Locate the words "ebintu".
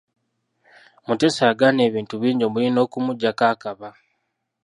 1.89-2.13